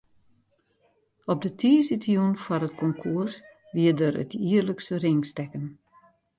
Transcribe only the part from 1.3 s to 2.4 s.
Op de tiisdeitejûn